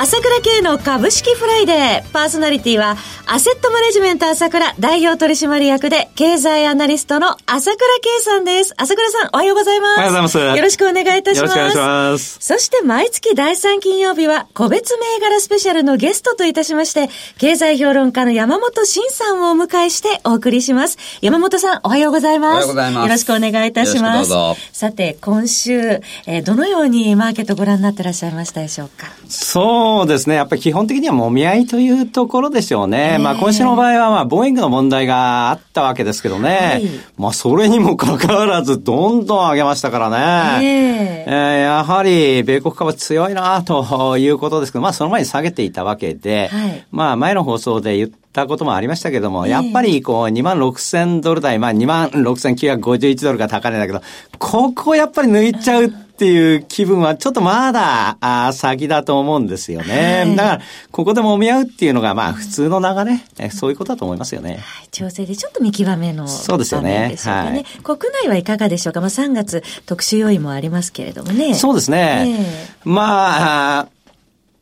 [0.00, 2.12] 朝倉慶の株式フライデー。
[2.12, 8.74] パーソナリティは、アセットマネジメント朝倉代表取締役で、経済アナリストの朝倉慶さんです。
[8.76, 9.98] 朝倉さん、おはようございます。
[9.98, 10.38] おはようございます。
[10.38, 11.58] よろしくお願いいたします。
[11.58, 12.38] よろしくお願いします。
[12.40, 20.96] そして毎月第3金曜日は、個別銘柄スペシャルのゲストといたしまして、経済評論家の山本慎さんをお迎えしてお送りします。
[21.22, 22.54] 山本さん、おはようございます。
[22.54, 23.02] おはようございます。
[23.08, 24.30] よろしくお願いいたします。
[24.72, 29.08] さて、今週、えー、どのようにマーケットご覧になってらっしゃいましたでしょうか？
[29.28, 30.36] そうですね。
[30.36, 33.14] やっぱり基本的にはもみ合いというところでしょうね。
[33.14, 36.48] えー、まあ今週の場合は、まあ、ボーイングの問題があったわけですけどね。
[36.50, 40.10] はい、まあそれにもかかわらず、どんどん上げましたから
[40.58, 40.64] ね。
[40.64, 54.02] えー、えー、やはり、米国株強いなということですけど、まあその前に下げていたわけで、はい、まあ前の放送で言ったこともありましたけども、やっぱりこう2万6千ドル台、まあ2万6951ドルが高値だけど、
[54.38, 60.24] ここやっぱり抜いちゃうっていう気分はちょっとまだあ先だと思うんですよね。
[60.26, 60.60] はい、だから、
[60.90, 64.54] ここでもみ合うっていうのが、まあ普通の流れ、えそういうことだと思いますよね。
[64.54, 67.14] はい、調整でちょっと見極めの、そうですよね。
[67.16, 67.64] はい。
[67.84, 69.00] 国内はいかがでしょうか？
[69.00, 71.54] まあ3月特殊要因もありますけれどもね。
[71.54, 72.36] そうですね。
[72.84, 73.88] えー、まあ、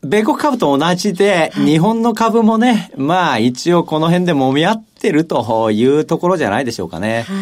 [0.02, 7.22] 米国株と同じで、日本の株もね、まあ一応この辺で揉み合ってるというところじゃないでしょうかね。
[7.22, 7.36] はい、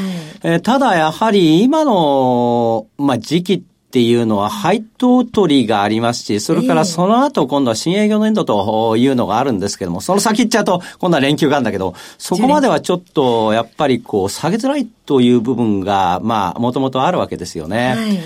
[0.45, 17.95] えー、ただやはり今の、まあ時期ってっていうのは配当取りがありますし、それからその後今度は新営業年度というのがあるんですけども、その先行っちゃうと今度は連休があるんだけど、そこまではちょっとやっぱりこう下げづらいという部分が、まあもともとあるわけですよね。
[17.95, 18.19] はい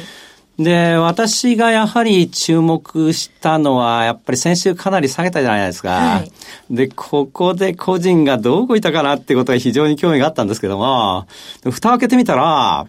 [0.59, 5.91] で、私がやはり注目したのは、やっぱり先週かなり下げたじゃないですか。
[5.91, 11.29] はい、で、ここで個人がどう動いたかなってことが非常に興味があったんですけども、
[11.71, 12.89] 蓋を開けてみたら、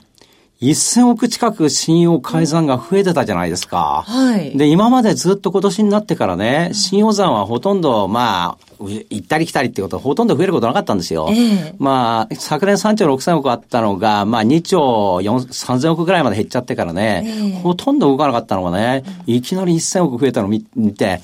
[0.61, 4.03] 1000億近く信用改ざんが増えてたじゃないですか。
[4.05, 4.57] はい。
[4.57, 11.29] で、今までずっと今年になってからね、信用残はほとんど、まあ、行ったり来たりってことはほとんど増えることなかったんですよ。
[11.31, 20.61] えー、まあ、昨年3兆6000億あったのが、まあ2兆3000億ぐらいまで減っちゃってからね、えー、ほとんど動かなかったのがね、いきなり1000億増えたのを見
[20.93, 21.21] て、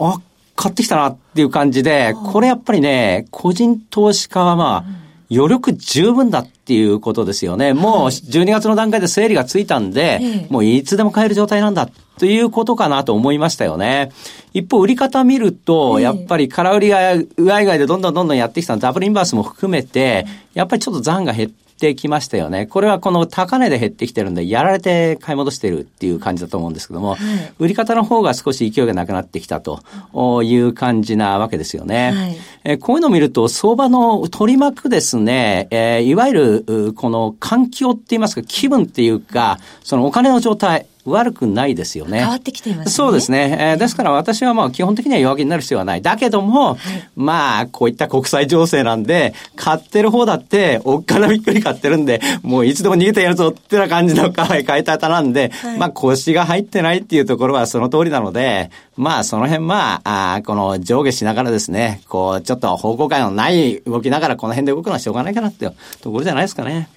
[0.00, 0.18] あ、
[0.56, 7.74] 買ってきたなっていう感じで、これやっぱりね、個人投資家はまあ、余力十分だっていうことですよね。
[7.74, 14.10] もう12月の段階で整理がついたんで、もういつでも買える状態なんだということかなと思いましたよね。
[14.54, 22.66] 一方、売り方見ると、やっぱり空売りが上以外でどんどんどんどんやってきたダブルインバースも含めて、やっぱりちょっと残が減ってってきましたよね。
[22.66, 27.18] これはこの高値で減ってきてるんで、やられて買い戻してるっていう感じだと思うんですけども、はい、
[27.60, 32.10] 売り方の方が少し勢いがなくなってきたという感じなわけですよね。
[32.10, 42.20] はい、えこういうのを見ると、相場の取り巻くですね、えー、いわゆる、この環境って言いますか、気分っていうか、そのお金の状態、悪くないですよね。
[42.20, 42.92] 変わってきていますね。
[42.92, 43.56] そうですね。
[43.60, 46.02] えー、ですから私はまあ基本的には弱気になる必要はない。
[46.02, 46.78] だけども、はい、
[47.16, 66.88] まあこういった国際情勢なんで、買ってる方だって、おっかなびっくり買ってるんで、もういつでも逃げてやるぞってな感じの買い方なんで、はい、まあ腰が入ってないっていうところはその通りなので、まあその辺まあ、あこの上下しながらですね、こうちょっと方向感のない動きながらこの辺で動くのはしょうがないかなっていうところじゃないですかね。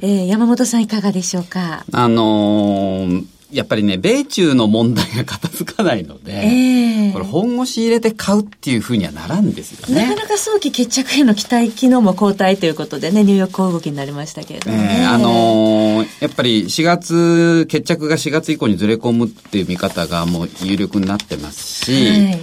[0.00, 1.84] えー、山本さんいかがでしょうか？
[1.92, 10.06] あのーやっぱりね、米中の問題が片付かないので、えー、これ本腰入れて買うっていうふうにはならんですよね。
[10.06, 22.38] なかなか早期決着への期待機能も後退ということでね、ニューヨーク小動きになりましたけれども、ね、えー、あのー、やっぱり4月、決着が4月以降にずれ込むっていう見方がもう有力になってますし、はい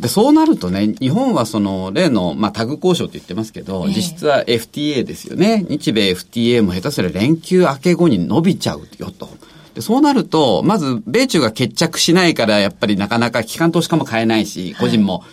[0.00, 5.64] で、そうなるとね、日本はその、例の、まあ、タグ交渉って言ってますけど、えー、実質は FTA ですよね。
[5.68, 9.28] 日米 FTA も下手すら連休明け後に伸びちゃうよと。
[9.74, 15.24] でそうなると、まず、米中が決着しないから、やっぱりなかなか機関投資家も買えないし、個人も、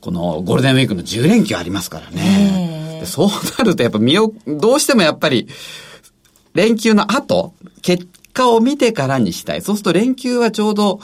[0.00, 2.98] このゴールデンウィークの10連休ありますからね。
[3.00, 3.28] えー、そう
[3.58, 5.48] なると、やっぱ身を、どうしてもやっぱり、
[6.54, 9.62] 連休の後、結果を見てからにしたい。
[9.62, 11.00] そうすると連休はちょうど、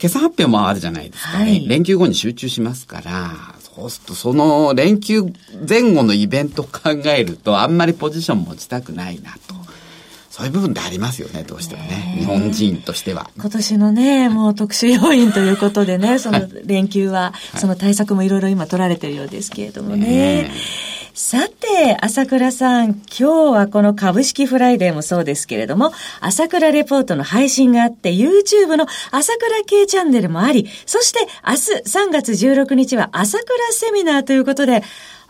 [0.00, 1.44] 決算発表もあるじゃないですかね。
[1.44, 3.32] はい、連休後に集中しますから、
[3.76, 5.32] そうするとその連休
[5.68, 9.60] 前後のイベントを考えると、あんまりポジション持ちたくないなと。
[10.30, 12.16] そういう部分でありますよね、どうしてもね。
[12.18, 13.28] 日本人としては。
[13.36, 20.50] 今年のね、もう特殊要因ということでね、その連休は、その対策もいろいろ今取られてるようですけれどもね。
[21.22, 34.82] さて、朝倉さん、今日はこの株式フライデーもそうですけれども、朝倉レポートの配信があって、YouTube の朝倉系チャンネルもあり、そして明日3月16日は朝倉セミナーということで、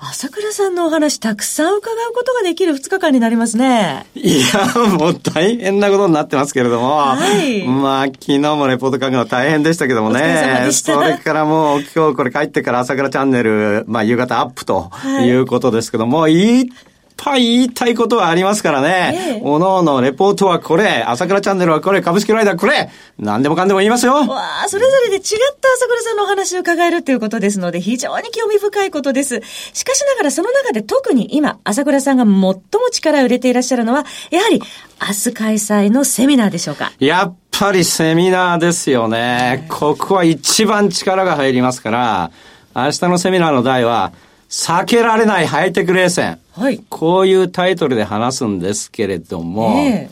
[0.03, 4.07] 朝倉さんのお話たくさん伺うことができる2日間になりますね。
[4.15, 6.97] いや、もう大変なことになってますけれども。
[6.97, 7.69] はい。
[7.69, 10.69] まあ、昨日もレポート書くの大変でしたけどもね。
[10.73, 14.91] それからもう今日これ帰ってから朝倉チャンネル、まあ夕方アップと
[15.23, 16.73] いうことですけども、はい、い
[17.23, 19.13] ぱい言いたいことはありますからね。
[19.15, 24.15] ええ、おのおのレポートはこれ、朝倉チャンネルはこれ、株式ライダーこれ、何でもかんでも言いますよ。
[24.15, 29.43] わあ、それぞれで違った朝倉さんのお話を伺えるということですので、非常に興味深いことです。
[29.73, 34.63] しかしながらその中で特に今、朝倉さんが最も力を入れていらっしゃるのは、やはり
[35.01, 36.93] 明日開催のセミナーでしょうか。
[36.99, 39.67] やっぱりセミナーですよね。
[39.69, 42.31] ここは一番力が入りますから、
[42.75, 44.13] 明日のセミナーの題は、
[44.51, 46.39] 避けられないハイテク冷戦。
[46.53, 46.83] はい。
[46.89, 50.11] こういうタイトルで話すんですけれども、え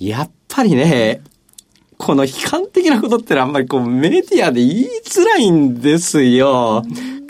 [0.00, 1.20] ー、やっぱりね、
[1.98, 6.82] この悲観的なことってあんまりこうメディアで言いづらいんですよ。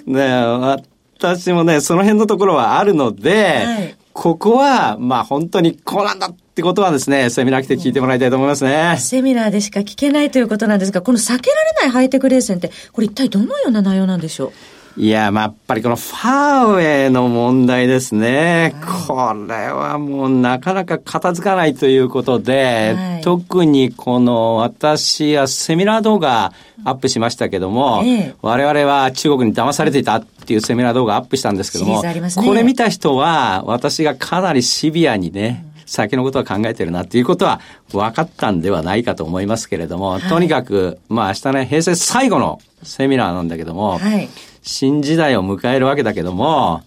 [0.06, 0.76] ね
[1.18, 8.96] 私もね、その辺のところはあるので、はい、ここは、まあ本当にこうなんだってことはですね、セミナー来て聞いてもらいたいと思いますね。
[8.98, 14.52] セミナーでしか聞けないということなんですが、この避けられないハイテク冷戦って、これ一体どのような内容なんでしょう？
[14.98, 18.74] いや、まあ、やっぱりこのファーウェイの問題ですね。
[18.80, 26.52] はい、これはもうなかなか片付かないということで、はい、特にこの私はセミナー動画
[26.84, 37.60] アップしましたけども、ええ、我々は中国に騙されていたっていうセミナー動画アップしたんですけども、ね、これ見た人は私がかなりシビアにね、うん先のことは考えてるなっていうことは
[37.92, 44.28] 分かったんではないかと思いますけれども、はい、とにかく、まあ明日ね、平成最後のセミナーなんだけども、はい、
[44.66, 46.82] 新時代を迎えるわけだけども、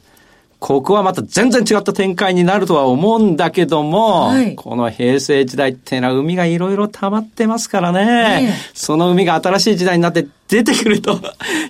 [0.60, 11.22] ここはまた全然違った展開になるとは思うんだけども、はい、この平成時代っていうのは海がいろいろ溜まってますからね、その海が新しい時代になって出てくると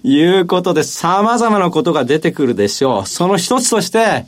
[0.04, 3.06] いうことで様々なことが出てくるでしょう。
[3.06, 4.26] その一つとして、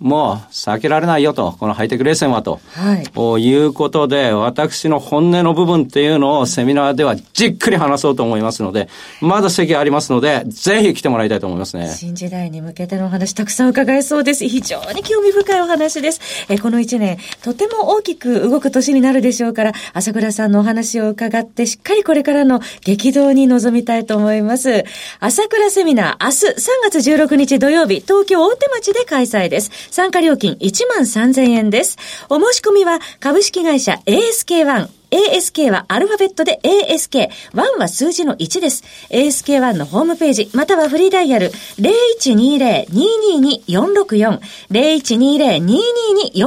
[0.00, 8.88] もう避けられないよと、このハイテク冷戦はと、はい、いうことで、私の本音の部分っていうのをセミナーではじっくり話そうと思いますので、
[9.20, 11.88] まだ席ありますので、ぜひ来てもらいたいと思いますね。
[11.88, 14.46] 新時代に向けてのお話たくさん伺えそうです。
[14.46, 16.20] 非常に興味深いお話です。
[16.48, 24.84] えこの一年、とても大きく動く年になるでしょうから、朝倉さんのお話を伺って、しっかりこれからの激動に臨みたいと思います。
[25.18, 29.87] 朝倉セミナー、明日3月16日土曜日、東京大手町で開催です。
[29.90, 31.96] 参加料金1万3000円です。
[32.28, 37.30] お申し込みは株式会社 ASK1 ASK はアルファベットで ASK。
[37.52, 38.84] 1は数字の1です。
[39.10, 44.40] ASK1 のホームページ、またはフリーダイヤル0120-222-464。
[44.70, 46.44] 0120-222-464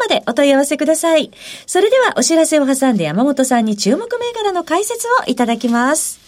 [0.00, 1.30] までお問い合わせください。
[1.66, 6.27] それではお知らせを挟んで山本さんに注目銘柄の解説をいただきます。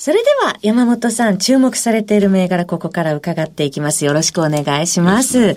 [0.00, 4.06] それでは山本さん注目されている銘柄ここから伺っていきます。
[4.06, 5.50] よろしくお願いします。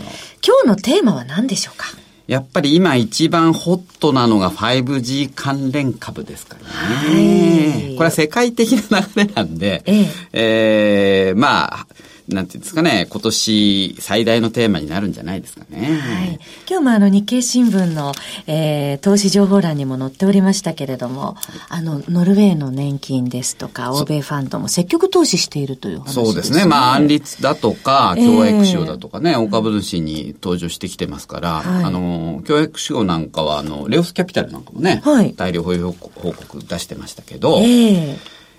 [0.45, 1.85] 今日のテーマは何でしょうか？
[2.27, 6.67] やっぱり今一番ホットなのが 5G 関連株ですからね。
[6.67, 10.01] はい、これは世界的な流れなんで、え
[10.33, 11.87] ええー、まあ、
[12.27, 15.99] なんていうんですかね、今年最大のテーマになるんじゃないですかね。
[15.99, 16.39] はい。
[16.69, 18.13] 今日もあの日経新聞の、
[18.47, 21.35] えー、投資情報欄にも載っておりましたけれども、
[21.67, 26.25] あの、ノルウェーの年金ですとか、欧米ファンドも積極投資しているという話ですね。
[26.25, 26.65] そうですね。
[26.65, 38.17] まあ、安立だとか、教育賞だとかね、えー、大株主に登場してきてますから、はい、あの、教育賞なんかは、あの、レオスキャピタルなんかもね、はい、大量保有報告出してましたけど、えー、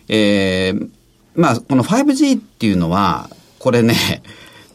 [0.08, 0.90] えー、
[1.34, 3.30] まあ、この 5G っていうのは、
[3.64, 4.22] これね、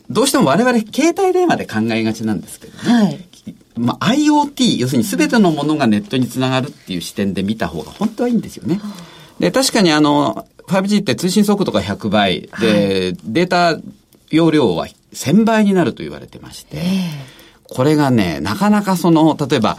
[0.09, 2.91] どうしても我々携帯電話で考えがちなんですけどね。
[2.91, 3.19] はい。
[3.75, 8.81] まあ、IoT、要するに全てのものがネットにつながるっていう視点で見た方が本当はいいんですよね。
[9.37, 12.41] で、確かにあの、5G って通信速度が100倍。
[12.41, 12.73] で、は
[13.11, 13.79] い、データ
[14.31, 16.81] 容量は1000倍になると言われてまして、
[17.65, 19.77] これがね、なかなかその、例えば、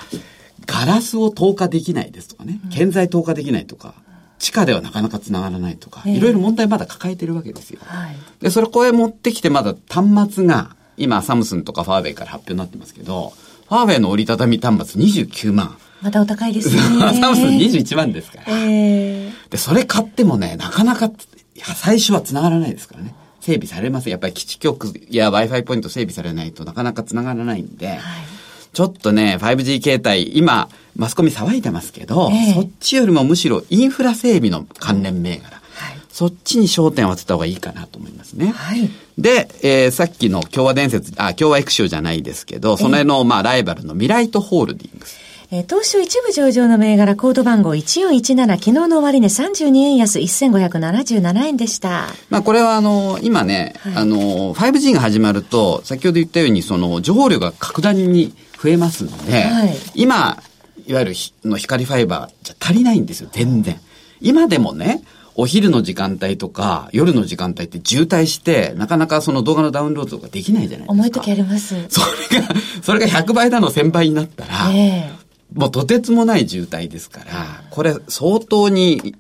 [0.67, 3.95] ガラスを透過できないですとかね、建材透過できないとか、
[4.41, 7.79] 地下ではなかなか繋がらないとか、いろいろ問題まだ抱えてるわけですよ。
[7.85, 13.35] はい、で、それこれ持ってきてまだ端末が、今サムスンとかファーウェイから発表になってますけど、
[13.69, 15.77] ファーウェイの折りたたみ端末29万。
[16.01, 16.81] またお高いですね。
[17.21, 18.45] サムスン21万ですから。
[18.49, 21.11] えー、で、それ買ってもね、なかなか、
[21.77, 23.15] 最初は繋がらないですからね。
[23.41, 24.13] 整備されません。
[24.13, 27.99] やっぱり基地局や Wi-Fi ポイント整備されないとなかなか繋がらないんで、はい、
[28.73, 30.69] ちょっとね、5G 携帯、今、
[31.01, 35.59] マスコミ騒いでますけど、えー、そっちよりもむしろインフラ整備の関連銘柄。
[36.11, 38.49] そっちに焦点を当てた方がいいかなと思いますね。
[38.49, 38.91] はい。
[39.17, 45.19] で、えー、さっきの共和伝説、あ、共和エクシじゃないですけど、その辺の、まあ、ライバルのミライトホールディングス。
[45.51, 52.09] えー、東証一部上場の銘柄コード番号1417、昨日の終値32円安1577円でした。
[52.29, 60.37] まあこれはあの、今ね、はい、あの、5G が始まると、先ほど言ったようにその情報量が格段に増えますので、はい、今、
[60.87, 63.81] いわゆるの光ファイバーじゃ足りないんですよ、全然。
[64.21, 65.03] 今でもね、
[65.35, 70.93] お昼の時間帯とか、夜の時間帯って渋滞して、なかなかその動画のダウンロードとかできないじゃないですか。
[70.93, 71.75] 重い時あります。
[71.89, 72.01] そ
[72.33, 72.49] れが、
[72.83, 75.21] それが100倍だの1000倍になったら、えー
[75.55, 79.17] もうとてつもない渋滞ですから、これ相当に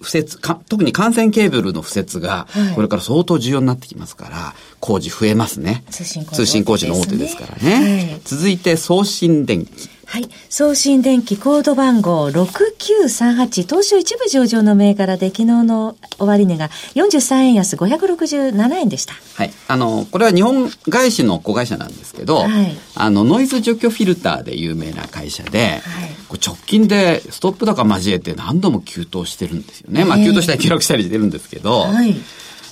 [0.00, 5.82] 不設特に感染ケーブルの敷設が、これから相当重要になってきますから、工事増えますね。
[5.90, 8.10] 通信工事、通信工事の大手ですからね。
[8.12, 9.88] はい、続いて、送信電気。
[10.06, 10.28] はい。
[10.48, 19.14] 送信電気コード番号6938、東証一部上場の銘柄で昨日の終値が43円安567円でした。
[19.34, 19.52] はい。
[19.68, 30.04] あの、これは日本外資の子会社なんですけど、はい、あの、ノイズ除去フィルターで有名な会社で、はい、直近でストップ高交えて何度も急騰してるんですよね。
[30.04, 32.14] まあ、急騰したり記録したりしてるんですけど、はい。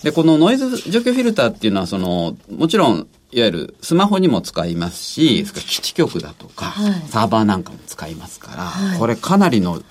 [0.03, 9.83] で、このノイズ除去フィルターっていうのは、その、もちろん、いわゆるスマホにも使いますし、基地局だとか、はい、サーバーなんかも使いますから、はい、これかなりの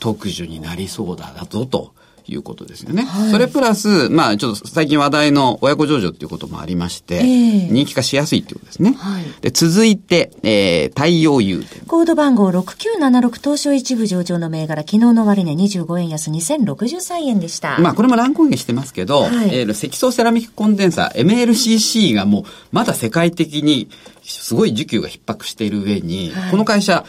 [0.00, 1.92] 特需になりそうだぞと
[2.26, 3.02] いうことですよね。
[3.02, 8.94] はい、それプラス、まあちょっと最近話題の親子上場っていうこともありまして、えー、人気化しやすいっていうことですね。
[8.98, 11.68] はい、で続いて、えー、太陽誘電。
[11.86, 17.78] コード番号6976東証一部上場の銘柄、昨日の終値25円安2063円でした。
[17.78, 23.88] まあこれも乱高下してますけど、はい、えー、積層セラミックコンデンサー MLCC がもうまだ世界的に
[24.22, 27.04] すごい需給が逼迫している上に、はい、この会社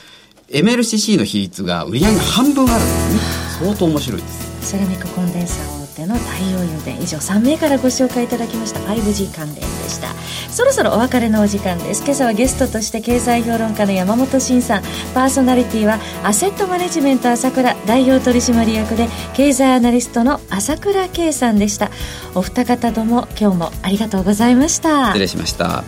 [0.49, 3.19] MLCC の比率が売り上げ半分あるんですね。
[3.59, 4.50] 相当面白いです。
[4.61, 8.79] セラミックコンデンサー大手の太陽油田以上3名からご紹介いただきました。
[8.79, 10.07] 5G 関連でした。
[10.51, 12.03] そろそろお別れのお時間です。
[12.03, 14.83] 今朝はゲストとして経済評論家の山本慎さん。
[15.13, 21.89] パーソナリティはアセットマネジメント朝倉代表取締役で経済アナリストの朝倉圭さんでした。
[22.35, 25.07] お二方とも今日もありがとうございました。
[25.07, 25.83] 失礼しました。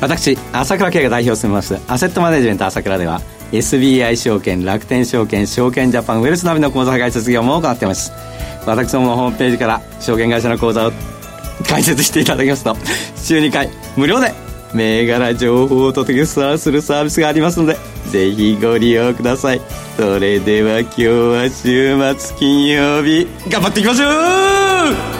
[0.00, 1.76] 私朝倉圭が代表を務めます。
[1.86, 3.20] アセットマネジメント朝倉では
[3.52, 8.12] SBI 証券楽天証券証券ジャパンウェルスナビの口座開設業も行っています。
[8.66, 10.92] 私どものホームページから証券会社の口座を
[11.68, 12.76] 開設していただきますと
[13.16, 14.32] 週2回無料で
[14.74, 17.76] 銘柄情報をお届けするサービスがありますので
[18.10, 19.60] ぜひご利用ください。
[19.96, 25.19] それでは今日は週末金曜日頑張っていきましょう